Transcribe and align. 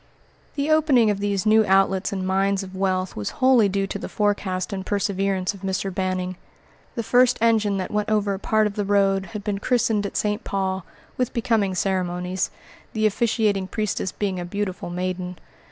The 0.55 0.71
opening 0.71 1.11
of 1.11 1.19
these 1.19 1.45
new 1.45 1.63
outlets 1.67 2.11
and 2.11 2.25
mines 2.25 2.63
of 2.63 2.75
wealth 2.75 3.15
was 3.15 3.29
wholly 3.37 3.69
due 3.69 3.85
to 3.85 3.99
the 3.99 4.09
forecast 4.09 4.73
and 4.73 4.83
perseverance 4.83 5.53
of 5.53 5.61
Mr. 5.61 5.93
Banning. 5.93 6.37
The 6.95 7.03
first 7.03 7.37
engine 7.39 7.77
that 7.77 7.91
went 7.91 8.09
over 8.09 8.33
a 8.33 8.39
part 8.39 8.65
of 8.65 8.73
the 8.73 8.83
road 8.83 9.27
had 9.27 9.43
been 9.43 9.59
christened 9.59 10.07
at 10.07 10.17
St. 10.17 10.43
Paul, 10.43 10.83
with 11.17 11.33
becoming 11.33 11.75
ceremonies; 11.75 12.49
the 12.93 13.05
officiating 13.05 13.67
priestess 13.67 14.11
being 14.11 14.39
a 14.39 14.43
beautiful 14.45 14.89
maiden. 14.89 15.37